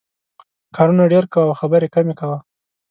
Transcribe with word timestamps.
کارونه 0.75 1.03
ډېر 1.13 1.25
کوه 1.33 1.45
او 1.53 1.57
خبرې 1.61 1.87
کمې 1.95 2.13
کوه. 2.19 2.37